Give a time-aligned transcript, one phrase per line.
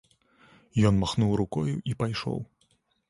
[0.89, 2.39] Ён махнуў рукою і пайшоў.